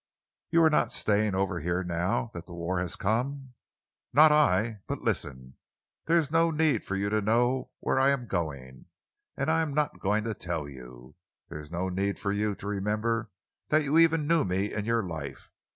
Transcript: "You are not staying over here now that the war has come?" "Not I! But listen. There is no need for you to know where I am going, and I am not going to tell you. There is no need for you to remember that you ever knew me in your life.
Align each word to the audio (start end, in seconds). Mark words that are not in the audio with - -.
"You 0.49 0.63
are 0.63 0.69
not 0.71 0.91
staying 0.91 1.35
over 1.35 1.59
here 1.59 1.83
now 1.83 2.31
that 2.33 2.47
the 2.47 2.55
war 2.55 2.79
has 2.79 2.95
come?" 2.95 3.53
"Not 4.11 4.31
I! 4.31 4.81
But 4.87 5.03
listen. 5.03 5.57
There 6.07 6.17
is 6.17 6.31
no 6.31 6.49
need 6.49 6.83
for 6.83 6.95
you 6.95 7.11
to 7.11 7.21
know 7.21 7.69
where 7.81 7.99
I 7.99 8.09
am 8.09 8.25
going, 8.25 8.87
and 9.37 9.51
I 9.51 9.61
am 9.61 9.75
not 9.75 9.99
going 9.99 10.23
to 10.23 10.33
tell 10.33 10.67
you. 10.67 11.17
There 11.49 11.59
is 11.59 11.69
no 11.69 11.87
need 11.89 12.17
for 12.17 12.31
you 12.31 12.55
to 12.55 12.65
remember 12.67 13.29
that 13.67 13.83
you 13.83 13.95
ever 13.99 14.17
knew 14.17 14.43
me 14.43 14.73
in 14.73 14.85
your 14.85 15.03
life. 15.03 15.51